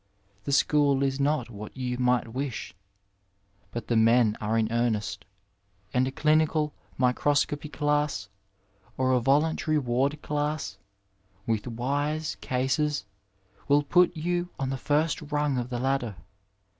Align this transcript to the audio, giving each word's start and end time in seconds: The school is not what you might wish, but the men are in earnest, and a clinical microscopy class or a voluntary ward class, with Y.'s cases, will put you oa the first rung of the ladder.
The 0.45 0.51
school 0.51 1.03
is 1.03 1.19
not 1.19 1.51
what 1.51 1.77
you 1.77 1.99
might 1.99 2.29
wish, 2.33 2.73
but 3.69 3.87
the 3.87 3.95
men 3.95 4.35
are 4.41 4.57
in 4.57 4.67
earnest, 4.71 5.25
and 5.93 6.07
a 6.07 6.11
clinical 6.11 6.73
microscopy 6.97 7.69
class 7.69 8.27
or 8.97 9.11
a 9.11 9.19
voluntary 9.19 9.77
ward 9.77 10.19
class, 10.23 10.79
with 11.45 11.67
Y.'s 11.67 12.33
cases, 12.41 13.05
will 13.67 13.83
put 13.83 14.17
you 14.17 14.49
oa 14.59 14.65
the 14.69 14.75
first 14.77 15.21
rung 15.31 15.59
of 15.59 15.69
the 15.69 15.77
ladder. 15.77 16.15